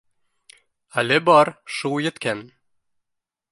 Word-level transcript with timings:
Әле 1.01 1.19
бар, 1.29 1.53
шул 1.75 1.99
еткән 2.07 2.43